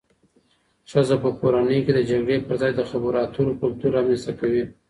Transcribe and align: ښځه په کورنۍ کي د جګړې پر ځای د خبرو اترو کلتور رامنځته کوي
ښځه 0.91 1.15
په 1.23 1.29
کورنۍ 1.39 1.79
کي 1.85 1.91
د 1.95 1.99
جګړې 2.09 2.37
پر 2.47 2.55
ځای 2.61 2.71
د 2.75 2.81
خبرو 2.89 3.17
اترو 3.25 3.59
کلتور 3.61 3.89
رامنځته 3.97 4.31
کوي 4.39 4.63